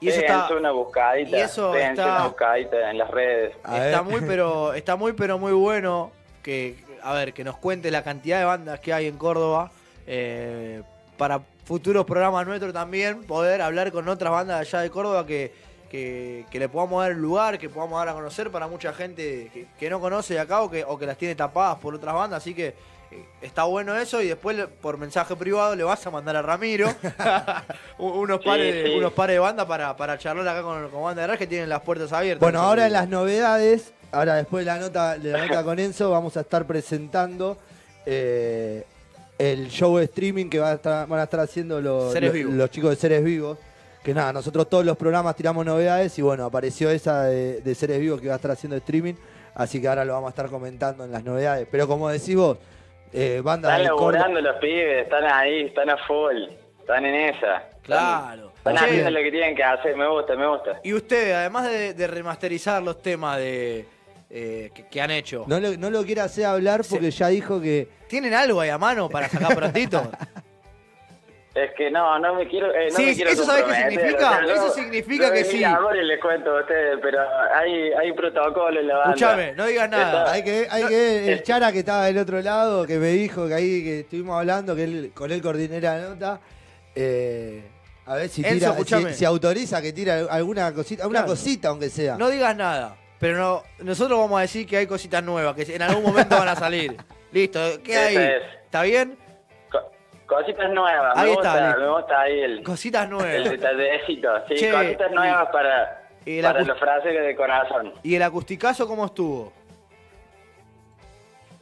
Y 0.00 0.08
eso 0.08 0.20
está, 0.20 0.48
una 0.58 0.72
buscadita. 0.72 1.38
y 1.38 1.40
eso 1.40 1.74
está- 1.76 2.04
una 2.16 2.26
buscadita 2.26 2.90
en 2.90 2.98
las 2.98 3.10
redes. 3.10 3.54
Está 3.72 4.02
muy, 4.02 4.20
pero, 4.22 4.72
está 4.74 4.96
muy, 4.96 5.12
pero 5.12 5.38
muy 5.38 5.52
bueno 5.52 6.10
que, 6.42 6.76
a 7.02 7.12
ver, 7.14 7.32
que 7.32 7.44
nos 7.44 7.56
cuente 7.58 7.90
la 7.90 8.02
cantidad 8.02 8.38
de 8.38 8.44
bandas 8.44 8.80
que 8.80 8.92
hay 8.92 9.06
en 9.06 9.16
Córdoba. 9.16 9.70
eh, 10.06 10.82
para 11.16 11.40
futuros 11.64 12.04
programas 12.04 12.44
nuestros 12.44 12.72
también, 12.72 13.22
poder 13.24 13.62
hablar 13.62 13.92
con 13.92 14.08
otras 14.08 14.32
bandas 14.32 14.56
de 14.56 14.60
allá 14.62 14.80
de 14.80 14.90
Córdoba 14.90 15.24
que, 15.24 15.52
que, 15.88 16.44
que 16.50 16.58
le 16.58 16.68
podamos 16.68 17.04
dar 17.04 17.12
lugar, 17.14 17.56
que 17.58 17.68
podamos 17.68 18.00
dar 18.00 18.08
a 18.08 18.14
conocer 18.14 18.50
para 18.50 18.66
mucha 18.66 18.92
gente 18.92 19.48
que, 19.54 19.66
que 19.78 19.88
no 19.88 20.00
conoce 20.00 20.34
de 20.34 20.40
acá 20.40 20.62
o 20.62 20.68
que, 20.70 20.82
o 20.84 20.98
que 20.98 21.06
las 21.06 21.16
tiene 21.16 21.36
tapadas 21.36 21.76
por 21.78 21.94
otras 21.94 22.12
bandas. 22.12 22.38
Así 22.38 22.52
que 22.54 22.74
está 23.40 23.64
bueno 23.64 23.96
eso 23.96 24.20
y 24.22 24.28
después 24.28 24.56
por 24.80 24.98
mensaje 24.98 25.34
privado 25.36 25.74
le 25.76 25.84
vas 25.84 26.06
a 26.06 26.10
mandar 26.10 26.36
a 26.36 26.42
Ramiro 26.42 26.88
un- 27.98 28.12
unos, 28.12 28.40
Sí, 28.40 28.46
pares, 28.46 28.86
sí. 28.90 28.94
unos 28.96 29.12
pares 29.12 29.34
de 29.34 29.40
banda 29.40 29.66
para, 29.66 29.96
para 29.96 30.18
charlar 30.18 30.46
acá 30.48 30.62
con, 30.62 30.88
con 30.90 31.02
Banda 31.02 31.22
de 31.22 31.26
Garage 31.26 31.38
que 31.40 31.46
tienen 31.46 31.68
las 31.68 31.80
puertas 31.82 32.12
abiertas. 32.12 32.40
Bueno, 32.40 32.60
No 32.60 32.66
ahora 32.68 32.86
en 32.86 32.92
las 32.92 33.08
novedades, 33.08 33.92
ahora 34.12 34.34
después 34.36 34.64
de 34.64 34.72
la 34.72 34.78
nota, 34.78 35.18
de 35.18 35.30
la 35.32 35.46
nota 35.46 35.64
con 35.64 35.78
Enzo, 35.78 36.10
vamos 36.10 36.36
a 36.36 36.40
estar 36.40 36.66
presentando 36.66 37.58
eh, 38.06 38.84
el 39.38 39.68
show 39.68 39.96
de 39.98 40.04
streaming 40.04 40.48
que 40.48 40.58
va 40.58 40.70
a 40.70 40.74
estar- 40.74 41.06
van 41.08 41.20
a 41.20 41.24
estar 41.24 41.40
haciendo 41.40 41.80
los, 41.80 42.14
los 42.14 42.70
chicos 42.70 42.90
de 42.90 42.96
Seres 42.96 43.24
Vivos. 43.24 43.58
Que 44.02 44.12
nada, 44.14 44.32
nosotros 44.32 44.68
todos 44.68 44.84
los 44.84 44.96
programas 44.96 45.36
tiramos 45.36 45.64
novedades 45.64 46.18
y 46.18 46.22
bueno, 46.22 46.44
apareció 46.44 46.90
esa 46.90 47.22
de, 47.24 47.60
de 47.60 47.74
Seres 47.76 48.00
Vivos 48.00 48.20
que 48.20 48.26
va 48.26 48.34
a 48.34 48.36
estar 48.36 48.50
haciendo 48.50 48.76
streaming, 48.76 49.14
así 49.54 49.80
que 49.80 49.86
ahora 49.86 50.04
lo 50.04 50.12
vamos 50.14 50.26
a 50.26 50.30
estar 50.30 50.48
comentando 50.50 51.04
en 51.04 51.12
las 51.12 51.22
novedades. 51.22 51.68
Pero 51.70 51.86
como 51.86 52.08
decís 52.08 52.34
vos, 52.34 52.58
eh, 53.12 53.40
bandas 53.42 53.72
Están 53.72 53.86
laburando 53.86 54.40
los 54.40 54.56
pibes, 54.56 55.04
están 55.04 55.24
ahí, 55.24 55.62
están 55.62 55.90
a 55.90 55.96
full. 55.98 56.44
Están 56.80 57.04
en 57.06 57.14
esa. 57.34 57.62
Claro. 57.82 58.52
Están 58.56 58.78
haciendo 58.78 59.10
lo 59.10 59.20
que 59.20 59.30
tienen 59.30 59.56
que 59.56 59.64
hacer, 59.64 59.96
me 59.96 60.08
gusta, 60.08 60.36
me 60.36 60.46
gusta. 60.46 60.80
Y 60.82 60.92
ustedes, 60.92 61.34
además 61.34 61.68
de, 61.68 61.94
de 61.94 62.06
remasterizar 62.06 62.82
los 62.82 63.02
temas 63.02 63.38
de 63.38 63.86
eh, 64.30 64.70
que, 64.74 64.86
que 64.86 65.00
han 65.02 65.10
hecho, 65.10 65.44
No 65.46 65.60
lo, 65.60 65.76
no 65.76 65.90
lo 65.90 66.04
quiere 66.04 66.22
hacer 66.22 66.46
hablar 66.46 66.82
porque 66.88 67.10
ya 67.10 67.28
dijo 67.28 67.60
que 67.60 67.86
¿tienen 68.08 68.32
algo 68.32 68.60
ahí 68.60 68.70
a 68.70 68.78
mano 68.78 69.10
para 69.10 69.28
sacar 69.28 69.54
prontito? 69.54 70.10
Es 71.54 71.70
que 71.76 71.90
no, 71.90 72.18
no 72.18 72.34
me 72.34 72.48
quiero. 72.48 72.72
eh, 72.74 72.88
no 72.90 72.96
Sí, 72.96 73.04
me 73.06 73.14
quiero 73.14 73.30
¿eso 73.30 73.44
sabés 73.44 73.64
qué 73.64 73.74
significa? 73.74 74.16
o 74.16 74.32
sea, 74.32 74.40
no- 74.40 74.50
Eso 74.54 74.70
significa 74.70 75.26
no 75.28 75.32
que 75.34 75.44
sí. 75.44 75.62
amor 75.62 75.94
y 75.96 76.02
les 76.04 76.18
cuento 76.18 76.56
a 76.56 76.60
ustedes, 76.62 76.98
pero 77.02 77.18
hay, 77.54 77.92
hay 77.92 78.12
protocolo 78.12 78.80
en 78.80 78.86
la 78.88 78.96
banda. 78.96 79.10
Escúchame, 79.14 79.52
no 79.52 79.66
digas 79.66 79.90
nada. 79.90 80.20
Está- 80.22 80.32
Hay 80.32 80.44
que, 80.44 80.66
hay 80.70 80.82
No, 80.84 80.88
que 80.88 81.32
el. 81.34 81.42
Chara 81.42 81.70
que 81.72 81.80
estaba 81.80 82.06
del 82.06 82.16
otro 82.18 82.40
lado, 82.40 82.86
que 82.86 82.96
me 82.98 83.08
dijo 83.08 83.46
que 83.48 83.54
ahí 83.54 83.84
que 83.84 84.00
estuvimos 84.00 84.38
hablando, 84.38 84.74
que 84.74 84.84
él, 84.84 85.12
con 85.14 85.30
él 85.30 85.42
coordiné 85.42 85.78
la 85.80 85.98
nota. 85.98 86.40
eh, 86.94 87.62
a 88.06 88.16
ver 88.16 88.28
si 88.28 88.42
Enzo, 88.42 88.54
tira, 88.54 88.68
escúchame. 88.70 89.10
si, 89.12 89.18
si 89.20 89.24
autoriza 89.24 89.80
que 89.80 89.92
tira 89.92 90.26
alguna 90.30 90.72
cosita, 90.74 91.06
una 91.06 91.20
Claro. 91.20 91.32
cosita 91.32 91.68
aunque 91.68 91.88
sea. 91.90 92.16
No 92.16 92.30
digas 92.30 92.56
nada. 92.56 92.96
Pero 93.20 93.38
no, 93.38 93.62
nosotros 93.84 94.18
vamos 94.18 94.38
a 94.38 94.42
decir 94.42 94.66
que 94.66 94.78
hay 94.78 94.86
cositas 94.86 95.22
nuevas, 95.22 95.54
que 95.54 95.62
en 95.74 95.82
algún 95.82 96.02
momento 96.02 96.36
van 96.36 96.48
a 96.48 96.56
salir. 96.56 96.96
Listo, 97.32 97.60
¿qué 97.84 97.96
hay? 97.96 98.16
Es. 98.16 98.42
¿Está 98.64 98.82
bien? 98.82 99.16
Co- 100.32 100.40
cositas 100.40 100.70
nuevas, 100.70 101.16
Ahí 101.16 101.26
me 101.26 101.32
está, 101.32 101.50
gusta, 101.52 101.76
me 101.78 101.88
gusta 101.90 102.20
ahí 102.20 102.40
el, 102.40 102.62
Cositas 102.64 103.04
el 103.04 103.10
nuevas. 103.10 103.50
detallecito. 103.50 104.28
Sí, 104.48 104.54
Che, 104.56 104.70
cositas 104.72 105.10
y- 105.10 105.14
nuevas 105.14 105.48
para, 105.50 106.02
y 106.24 106.38
el 106.38 106.44
para 106.44 106.60
los 106.62 106.78
frases 106.78 107.12
de 107.26 107.36
corazón. 107.36 107.92
¿Y 108.02 108.14
el 108.16 108.22
acusticazo 108.22 108.86
cómo 108.86 109.06
estuvo? 109.06 109.52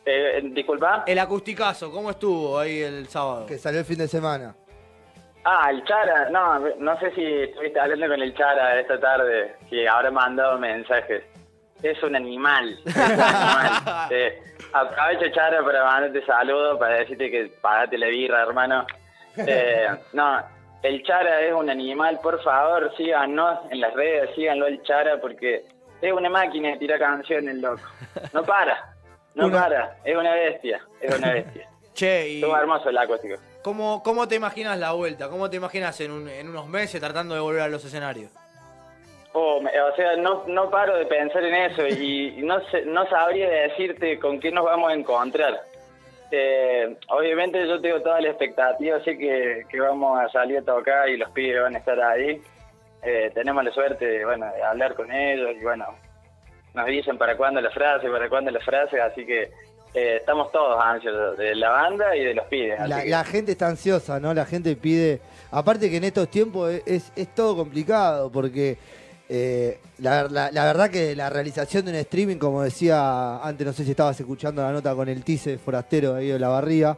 Eh, 0.07 0.41
disculpa. 0.53 1.05
El 1.07 1.19
acusticazo, 1.19 1.91
¿cómo 1.91 2.11
estuvo 2.11 2.59
ahí 2.59 2.81
el 2.81 3.07
sábado? 3.09 3.47
Que 3.47 3.59
salió 3.59 3.81
el 3.81 3.85
fin 3.87 3.99
de 3.99 4.09
semana. 4.09 4.55
Ah, 5.45 5.69
el 5.71 5.85
Chara, 5.85 6.29
no, 6.31 6.59
no 6.79 6.99
sé 7.01 7.13
si 7.15 7.25
estuviste 7.25 7.79
hablando 7.81 8.09
con 8.09 8.21
el 8.21 8.35
Chara 8.35 8.79
esta 8.81 8.99
tarde, 9.01 9.55
si 9.69 9.87
habrá 9.87 10.11
mandado 10.11 10.59
mensajes. 10.59 11.23
Es 11.83 12.03
un 12.03 12.15
animal. 12.15 12.79
es 12.85 12.97
un 12.97 13.03
animal. 13.03 14.09
Eh, 14.11 14.43
aprovecho, 14.73 15.33
Chara, 15.35 15.63
para 15.65 15.85
mandarte 15.85 16.25
saludos, 16.25 16.79
para 16.79 16.97
decirte 16.99 17.31
que 17.31 17.53
pagate 17.61 17.99
la 17.99 18.07
birra, 18.07 18.43
hermano. 18.43 18.87
Eh, 19.37 19.87
no, 20.13 20.43
el 20.83 21.03
Chara 21.05 21.41
es 21.43 21.53
un 21.55 21.71
animal, 21.71 22.19
por 22.21 22.43
favor, 22.43 22.93
síganos 22.97 23.61
en 23.71 23.81
las 23.81 23.95
redes, 23.95 24.31
síganlo 24.35 24.67
el 24.67 24.83
Chara, 24.83 25.21
porque 25.21 25.65
es 26.03 26.13
una 26.13 26.29
máquina 26.29 26.71
de 26.71 26.79
tirar 26.79 26.99
canciones, 26.99 27.55
loco. 27.57 27.81
No 28.33 28.43
para, 28.43 28.93
no 29.37 29.47
Una- 29.47 29.63
para, 29.63 29.97
es 30.05 30.17
una 30.17 30.35
bestia, 30.35 30.81
es 31.01 31.17
una 31.17 31.33
bestia. 31.33 31.69
Che, 31.95 32.29
y 32.29 32.35
Estuvo 32.41 32.57
hermoso 32.57 32.89
el 32.89 32.99
acústico. 32.99 33.37
¿cómo, 33.63 34.03
¿cómo 34.03 34.27
te 34.27 34.35
imaginas 34.35 34.79
la 34.79 34.93
vuelta? 34.93 35.29
¿Cómo 35.29 35.49
te 35.49 35.57
imaginas 35.57 36.01
en, 36.01 36.11
un- 36.11 36.29
en 36.29 36.49
unos 36.49 36.67
meses 36.69 37.01
tratando 37.01 37.35
de 37.35 37.41
volver 37.41 37.63
a 37.63 37.69
los 37.69 37.85
escenarios? 37.85 38.33
Oh, 39.33 39.59
o 39.63 39.97
sea, 39.97 40.17
no, 40.17 40.43
no 40.49 40.71
paro 40.71 40.97
de 40.97 41.07
pensar 41.07 41.45
en 41.45 41.55
eso 41.55 41.87
y, 41.89 42.43
no, 42.43 42.61
sé- 42.71 42.85
no 42.87 43.09
sabría 43.09 43.49
decirte 43.49 44.19
con 44.19 44.41
qué 44.41 44.51
nos 44.51 44.65
vamos 44.65 44.91
a 44.91 44.95
encontrar. 44.95 45.61
Eh, 46.33 46.97
obviamente 47.09 47.67
yo 47.67 47.81
tengo 47.81 48.01
toda 48.03 48.21
la 48.21 48.29
expectativa, 48.29 49.03
sé 49.05 49.17
que, 49.19 49.65
que 49.69 49.81
vamos 49.81 50.21
a 50.21 50.29
salir 50.29 50.59
a 50.59 50.63
tocar 50.63 51.09
y 51.09 51.17
los 51.17 51.31
pibes 51.31 51.61
van 51.63 51.75
a 51.75 51.79
estar 51.79 52.01
ahí. 52.01 52.41
Eh, 53.03 53.31
tenemos 53.35 53.65
la 53.65 53.73
suerte 53.73 54.05
de, 54.05 54.25
bueno, 54.25 54.47
de 54.55 54.63
hablar 54.63 54.95
con 54.95 55.11
ellos 55.11 55.51
y 55.59 55.63
bueno, 55.65 55.87
nos 56.75 56.87
dicen 56.87 57.17
para 57.19 57.37
cuándo 57.37 57.61
la 57.61 57.71
frase, 57.71 58.09
para 58.09 58.29
cuándo 58.29 58.51
la 58.51 58.61
frase, 58.61 59.01
así 59.01 59.25
que 59.27 59.43
eh, 59.95 60.17
estamos 60.19 60.53
todos 60.53 60.79
ansiosos 60.85 61.37
de 61.37 61.55
la 61.57 61.71
banda 61.71 62.15
y 62.17 62.25
de 62.25 62.35
los 62.35 62.47
pibes. 62.47 62.79
así 62.79 62.91
La, 62.91 63.03
que- 63.03 63.09
la 63.11 63.25
gente 63.25 63.53
está 63.53 63.67
ansiosa, 63.69 64.21
¿no? 64.21 64.33
La 64.35 64.45
gente 64.45 64.77
pide. 64.77 65.21
Aparte 65.51 65.91
que 65.91 65.97
en 65.97 66.05
estos 66.05 66.29
tiempos 66.31 66.71
es, 66.71 66.83
es, 66.87 67.13
es 67.17 67.35
todo 67.35 67.57
complicado 67.57 68.31
porque 68.31 68.77
eh, 69.33 69.79
la, 69.99 70.25
la- 70.25 70.51
la 70.51 70.65
verdad 70.65 70.91
que 70.91 71.15
la 71.15 71.31
realización 71.31 71.85
de 71.85 71.93
un 71.93 71.97
streaming, 71.99 72.37
como 72.37 72.63
decía 72.63 73.39
antes, 73.43 73.65
no 73.67 73.73
sé 73.73 73.85
si 73.85 73.93
estabas 73.93 74.19
escuchando 74.19 74.61
la 74.61 74.73
nota 74.73 74.93
con 74.95 75.09
el 75.09 75.23
Tice 75.23 75.57
Forastero 75.59 76.17
ahí 76.17 76.27
de 76.29 76.39
la 76.41 76.49
barría, 76.49 76.97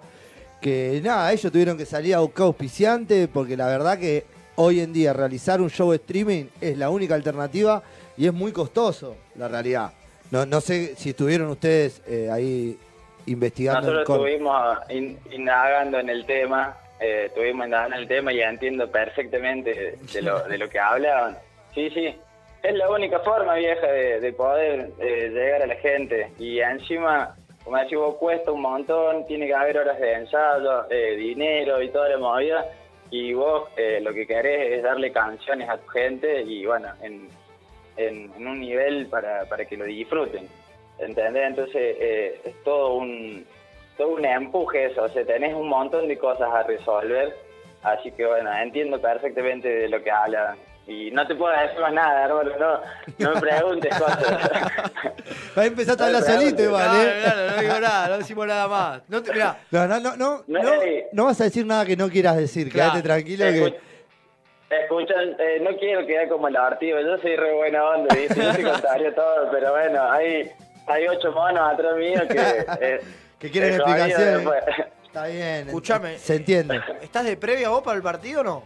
que 0.61 1.01
nada, 1.05 1.31
ellos 1.33 1.53
tuvieron 1.53 1.77
que 1.77 1.85
salir 1.85 2.15
a 2.15 2.21
buscar 2.21 2.47
auspiciante 2.47 3.29
porque 3.29 3.57
la 3.57 3.67
verdad 3.67 3.99
que 3.99 4.25
hoy 4.57 4.81
en 4.81 4.93
día 4.95 5.13
realizar 5.13 5.61
un 5.61 5.69
show 5.69 5.93
streaming 5.93 6.45
es 6.61 6.79
la 6.79 6.89
única 6.89 7.15
alternativa 7.15 7.83
y 8.17 8.27
es 8.27 8.33
muy 8.33 8.51
costoso, 8.53 9.17
la 9.37 9.49
realidad. 9.49 9.93
No, 10.31 10.47
no 10.47 10.61
sé 10.63 10.95
si 10.97 11.11
estuvieron 11.11 11.49
ustedes 11.51 12.01
eh, 12.07 12.31
ahí 12.33 12.79
investigando. 13.27 13.81
Nosotros 13.83 14.07
Cor- 14.07 14.27
estuvimos 14.29 14.79
in- 14.89 15.19
indagando 15.31 15.99
en 15.99 16.09
el 16.09 16.25
tema, 16.25 16.77
eh, 16.99 17.25
estuvimos 17.27 17.67
indagando 17.67 17.97
en 17.97 18.03
el 18.03 18.09
tema 18.09 18.33
y 18.33 18.37
ya 18.39 18.49
entiendo 18.49 18.91
perfectamente 18.91 19.99
de 20.13 20.23
lo, 20.23 20.43
de 20.45 20.57
lo 20.59 20.71
que 20.71 20.79
hablaban. 20.79 21.37
Sí, 21.75 21.91
sí, 21.91 22.15
es 22.63 22.75
la 22.75 22.91
única 22.91 23.21
forma, 23.21 23.55
vieja, 23.55 23.87
de, 23.87 24.21
de 24.21 24.33
poder 24.33 24.91
eh, 25.01 25.31
llegar 25.31 25.63
a 25.63 25.67
la 25.67 25.77
gente. 25.77 26.33
Y 26.39 26.61
encima, 26.61 27.35
como 27.65 27.79
decís 27.79 27.99
vos, 27.99 28.17
cuesta 28.17 28.53
un 28.53 28.63
montón, 28.63 29.27
tiene 29.27 29.47
que 29.47 29.55
haber 29.55 29.79
horas 29.79 29.99
de 29.99 30.13
ensayo, 30.13 30.91
eh, 30.91 31.17
dinero 31.17 31.83
y 31.83 31.89
toda 31.89 32.09
la 32.11 32.19
movida. 32.19 32.67
Y 33.11 33.35
vos 33.35 33.69
eh, 33.77 34.01
lo 34.01 34.13
que 34.13 34.27
querés 34.27 34.79
es 34.79 34.83
darle 34.83 35.13
canciones 35.13 35.69
a 35.69 35.77
tu 35.77 35.87
gente 35.89 36.43
y 36.43 36.65
bueno, 36.65 36.89
en, 37.03 37.29
en, 37.97 38.33
en 38.37 38.47
un 38.47 38.61
nivel 38.61 39.07
para, 39.07 39.45
para 39.47 39.65
que 39.65 39.77
lo 39.77 39.85
disfruten. 39.85 40.49
¿Entendés? 40.99 41.43
Entonces 41.49 41.97
eh, 42.01 42.41
es 42.45 42.63
todo 42.65 42.95
un, 42.95 43.45
todo 43.97 44.09
un 44.09 44.25
empuje 44.25 44.87
eso, 44.87 45.03
o 45.03 45.09
sea, 45.09 45.25
tenés 45.25 45.55
un 45.55 45.69
montón 45.69 46.07
de 46.07 46.17
cosas 46.17 46.49
a 46.53 46.63
resolver, 46.63 47.35
así 47.83 48.13
que 48.13 48.25
bueno, 48.25 48.51
entiendo 48.57 49.01
perfectamente 49.01 49.69
de 49.69 49.89
lo 49.89 50.03
que 50.03 50.11
hablan. 50.11 50.57
Y 50.87 51.11
no 51.13 51.25
te 51.27 51.35
puedo 51.37 51.53
decir 51.57 51.79
más 51.81 51.93
nada, 51.93 52.25
hermano, 52.25 52.51
no, 52.59 52.81
no 53.19 53.35
me 53.35 53.41
preguntes 53.41 53.97
cosas. 53.97 54.41
Ahí 55.57 55.69
empezaste 55.69 56.03
a 56.03 56.07
hablar 56.07 56.23
No, 56.23 56.29
solito 56.29 56.63
igual, 56.63 56.91
¿eh? 56.97 57.21
claro, 57.23 57.51
no 57.51 57.63
digo 57.63 57.81
nada, 57.81 58.09
no 58.09 58.19
decimos 58.19 58.47
nada 58.49 58.69
más. 58.69 59.03
No 59.09 59.23
te, 59.23 59.33
mirá, 59.33 59.59
No, 59.71 59.87
no, 59.87 60.01
no, 60.01 60.17
no, 60.17 60.45
No, 60.49 60.63
no, 60.63 60.83
eh. 60.83 61.09
no 61.13 61.25
vas 61.27 61.41
a 61.41 61.45
decir 61.45 61.65
nada 61.67 61.87
que 61.87 61.97
no 61.97 62.09
quieras 62.09 62.37
decir, 62.37 62.71
Claro. 62.71 62.93
quédate 62.93 63.09
tranquilo 63.09 63.45
que... 63.47 63.79
Escuchan, 64.71 65.37
eh, 65.39 65.61
no 65.61 65.77
quiero 65.77 66.07
quedar 66.07 66.29
como 66.29 66.49
el 66.49 66.57
artigo, 66.57 66.99
yo 66.99 67.19
soy 67.19 67.37
re 67.37 67.55
buena 67.55 67.85
onda, 67.85 68.15
¿viste? 68.17 68.35
yo 68.43 68.53
te 68.53 68.63
contaría 68.63 69.15
todo, 69.15 69.51
pero 69.53 69.71
bueno, 69.73 70.11
hay, 70.11 70.51
hay 70.87 71.09
ocho 71.09 71.31
monos 71.33 71.73
atrás 71.75 71.95
mío 71.97 72.21
que... 72.29 72.67
eh, 72.81 73.01
Que 73.39 73.51
quieren 73.51 73.75
explicaciones. 73.75 74.49
Está 75.05 75.27
bien. 75.27 75.67
Escuchame. 75.67 76.17
Se 76.19 76.37
entiende. 76.37 76.81
¿estás 77.03 77.25
de 77.25 77.37
previa 77.37 77.71
vos 77.71 77.83
para 77.83 77.97
el 77.97 78.03
partido 78.05 78.41
o 78.43 78.45
no? 78.45 78.63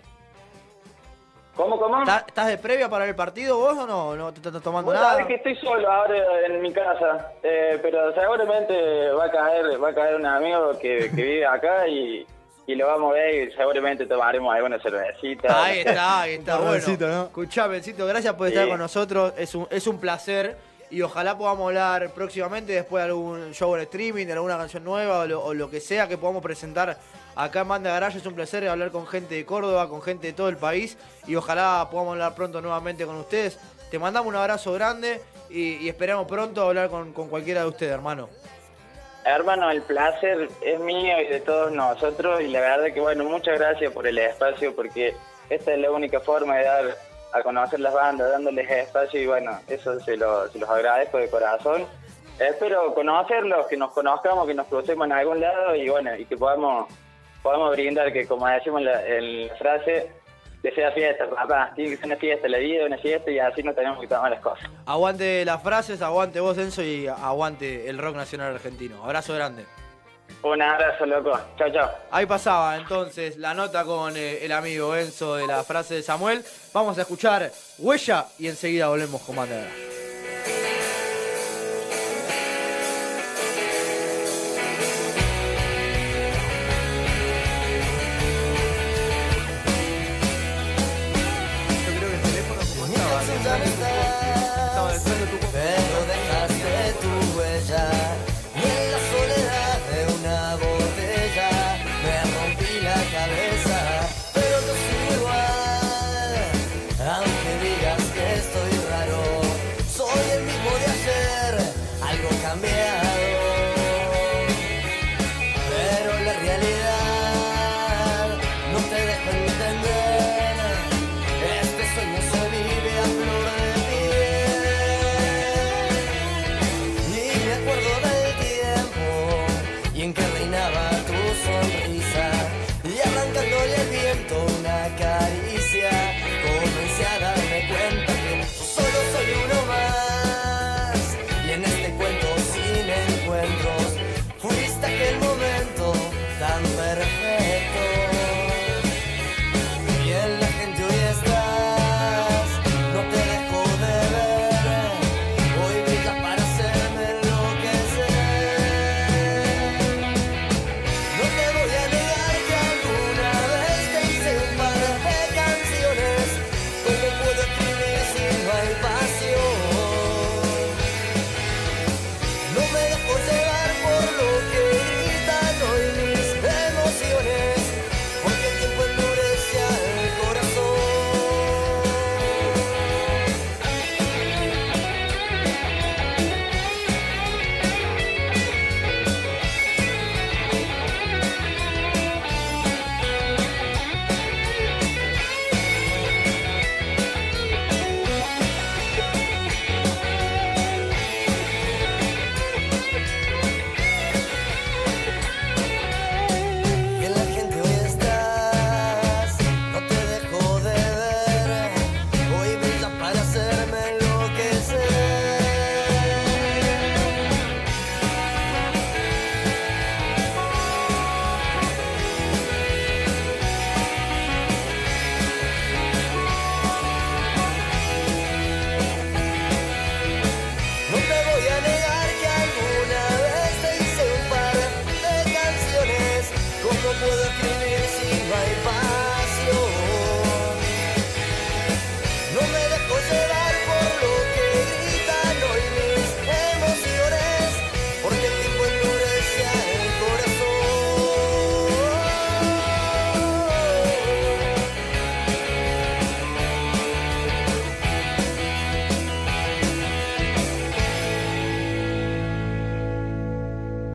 ¿Cómo, 1.57 1.79
cómo? 1.79 2.03
¿Estás, 2.03 2.47
de 2.49 2.59
previa 2.59 2.88
para 2.88 3.07
el 3.07 3.14
partido 3.14 3.57
vos 3.57 3.77
o 3.79 3.87
no? 3.87 4.14
¿No 4.14 4.33
te 4.33 4.40
estás 4.47 4.62
tomando 4.62 4.92
nada? 4.92 5.12
sabés 5.12 5.27
que 5.27 5.35
estoy 5.37 5.57
solo 5.57 5.90
ahora 5.90 6.14
en 6.47 6.61
mi 6.61 6.71
casa, 6.73 7.33
eh, 7.42 7.79
pero 7.83 8.12
seguramente 8.14 9.11
va 9.12 9.25
a 9.25 9.31
caer 9.31 9.83
va 9.83 9.88
a 9.88 9.95
caer 9.95 10.16
un 10.16 10.27
amigo 10.27 10.79
que, 10.79 11.11
que 11.14 11.23
vive 11.23 11.47
acá 11.47 11.88
y, 11.88 12.27
y 12.66 12.75
lo 12.75 12.87
vamos 12.87 13.12
a 13.12 13.14
ver 13.14 13.49
y 13.49 13.53
seguramente 13.53 14.05
tomaremos 14.07 14.55
alguna 14.55 14.79
cervecita. 14.81 15.64
Ahí 15.64 15.79
está, 15.81 16.21
ahí 16.23 16.35
está. 16.35 16.59
Bueno, 16.59 16.83
¿no? 17.09 17.23
escuchame, 17.25 17.73
Bencito, 17.75 18.07
gracias 18.07 18.35
por 18.35 18.49
estar 18.49 18.64
Sí. 18.64 18.71
con 18.71 18.79
nosotros. 18.79 19.33
Es 19.38 19.55
un, 19.55 19.66
es 19.71 19.87
un 19.87 19.99
placer. 19.99 20.57
Y 20.90 21.03
ojalá 21.03 21.37
podamos 21.37 21.66
hablar 21.66 22.11
próximamente 22.11 22.72
después 22.72 23.03
de 23.03 23.11
algún 23.11 23.53
show 23.53 23.75
en 23.75 23.83
streaming, 23.83 24.27
de 24.27 24.35
alguna 24.35 24.57
canción 24.57 24.85
nueva 24.85 25.20
o 25.20 25.27
lo, 25.27 25.44
o 25.44 25.55
lo 25.55 25.68
que 25.68 25.81
sea 25.81 26.07
que 26.07 26.16
podamos 26.16 26.42
presentar 26.42 26.96
acá 27.35 27.61
en 27.61 27.68
Banda 27.68 27.90
Garage. 27.90 28.18
Es 28.18 28.27
un 28.27 28.35
placer 28.35 28.68
hablar 28.68 28.92
con 28.92 29.07
gente 29.07 29.35
de 29.35 29.44
Córdoba, 29.44 29.88
con 29.88 30.01
gente 30.01 30.29
de 30.29 30.33
todo 30.33 30.49
el 30.49 30.57
país. 30.57 30.96
Y 31.27 31.35
ojalá 31.35 31.88
podamos 31.90 32.12
hablar 32.12 32.35
pronto 32.35 32.61
nuevamente 32.61 33.05
con 33.05 33.16
ustedes. 33.16 33.59
Te 33.90 33.99
mandamos 33.99 34.29
un 34.29 34.37
abrazo 34.37 34.72
grande 34.72 35.20
y, 35.51 35.77
y 35.77 35.88
esperamos 35.88 36.27
pronto 36.27 36.62
hablar 36.62 36.88
con, 36.88 37.12
con 37.12 37.29
cualquiera 37.29 37.62
de 37.62 37.68
ustedes, 37.68 37.92
hermano. 37.92 38.29
Hermano, 39.25 39.68
el 39.72 39.83
placer 39.83 40.49
es 40.61 40.79
mío 40.79 41.20
y 41.20 41.27
de 41.27 41.40
todos 41.40 41.72
nosotros 41.72 42.40
y 42.42 42.46
la 42.46 42.61
verdad 42.61 42.94
que 42.94 43.01
bueno, 43.01 43.25
muchas 43.25 43.59
gracias 43.59 43.92
por 43.92 44.07
el 44.07 44.18
espacio 44.18 44.72
porque 44.77 45.16
esta 45.51 45.72
es 45.72 45.81
la 45.81 45.90
única 45.90 46.20
forma 46.20 46.57
de 46.57 46.64
dar 46.64 46.96
a 47.37 47.42
conocer 47.42 47.81
las 47.81 47.94
bandas, 47.94 48.31
dándoles 48.31 48.68
espacio 48.70 49.20
y 49.20 49.27
bueno, 49.27 49.59
eso 49.68 49.99
se, 50.01 50.16
lo- 50.16 50.49
se 50.49 50.59
los 50.59 50.68
agradezco 50.68 51.18
de 51.18 51.29
corazón. 51.31 51.85
Espero 52.38 52.92
conocerlos, 52.94 53.66
que 53.66 53.77
nos 53.77 53.92
conozcamos, 53.92 54.46
que 54.46 54.55
nos 54.55 54.66
crucemos 54.66 55.07
en 55.07 55.12
algún 55.12 55.40
lado 55.40 55.75
y 55.75 55.88
bueno, 55.88 56.14
y 56.16 56.25
que 56.27 56.37
podamos, 56.37 56.87
podamos 57.42 57.70
brindar 57.72 58.12
que 58.12 58.27
como 58.27 58.46
decimos 58.46 58.81
en 58.81 58.85
la, 58.87 59.07
en 59.07 59.49
la 59.49 59.55
frase, 59.57 60.11
que 60.62 60.70
sea 60.72 60.90
fiesta, 60.92 61.25
papá, 61.31 61.72
tiene 61.75 61.90
que 61.92 61.96
ser 61.96 62.07
una 62.07 62.16
fiesta, 62.16 62.49
la 62.49 62.59
vida 62.59 62.85
una 62.87 62.99
fiesta 62.99 63.31
y 63.31 63.38
así 63.38 63.62
no 63.62 63.72
tenemos 63.72 64.01
que 64.01 64.09
tomar 64.09 64.31
las 64.31 64.40
cosas. 64.40 64.68
Aguante 64.85 65.44
las 65.44 65.62
frases, 65.62 66.03
aguante 66.03 66.40
vos, 66.40 66.59
Enzo, 66.59 66.83
y 66.83 67.07
aguante 67.07 67.88
el 67.88 67.99
rock 67.99 68.16
nacional 68.16 68.53
argentino. 68.55 69.03
Abrazo 69.05 69.33
grande. 69.35 69.64
Un 70.43 70.62
abrazo, 70.62 71.07
loco. 71.07 71.39
Chao, 71.59 71.73
chao. 71.73 71.91
Ahí 72.11 72.27
pasaba 72.27 72.77
entonces 72.77 73.37
la 73.37 73.55
nota 73.55 73.85
con 73.85 74.17
eh, 74.17 74.45
el 74.45 74.53
amigo 74.53 74.95
Enzo 74.95 75.37
de 75.37 75.47
la 75.47 75.65
frase 75.65 75.95
de 75.95 76.03
Samuel. 76.03 76.45
Vamos 76.73 76.99
a 76.99 77.03
escuchar 77.03 77.51
Huella 77.79 78.27
y 78.39 78.47
enseguida 78.47 78.89
volvemos 78.89 79.23
con 79.23 79.37
Garage. 79.37 79.86